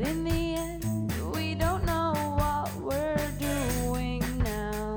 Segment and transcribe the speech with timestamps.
[0.00, 4.96] But in the end, we don't know what we're doing now.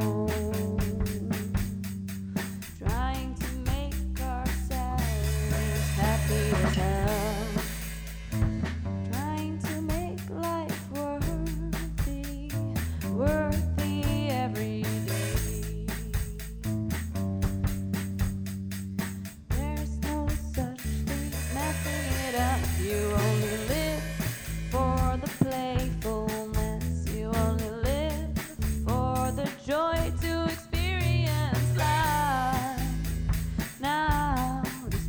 [2.79, 7.47] Trying to make ourselves happy as hell.
[9.11, 12.49] Trying to make life worthy,
[13.11, 15.85] worthy every day.
[19.49, 22.59] There's no such thing as messing it up.
[22.81, 23.22] You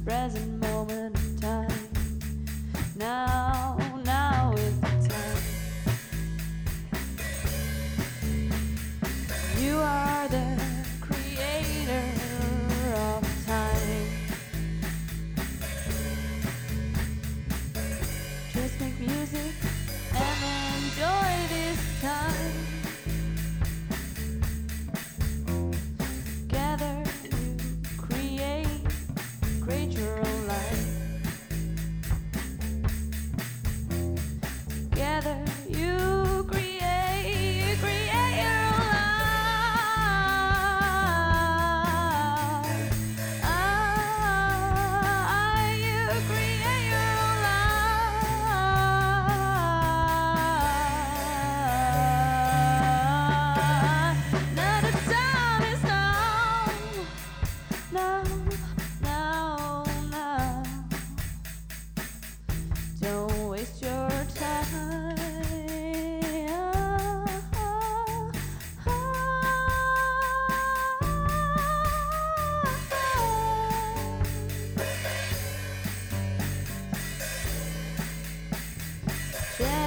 [0.05, 0.54] present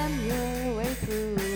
[0.10, 1.47] 也为此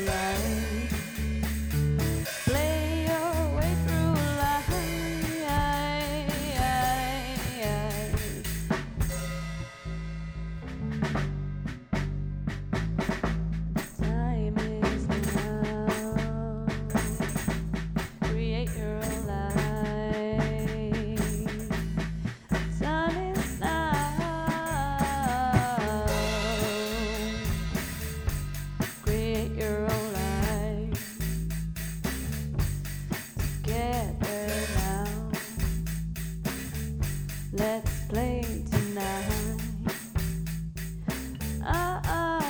[29.31, 31.17] create your own life
[33.63, 35.31] together now.
[37.53, 39.61] Let's play tonight.
[41.63, 42.41] Ah, ah.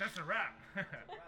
[0.00, 0.58] That's a wrap.